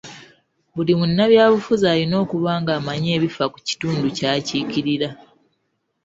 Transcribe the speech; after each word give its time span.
Buli 0.75 0.93
munnabyabufuzi 0.99 1.85
alina 1.93 2.15
okuba 2.23 2.51
ng'amanyi 2.61 3.09
ebifa 3.17 3.45
ku 3.53 3.57
kitundu 3.67 4.05
ky'akiikirira. 4.17 5.09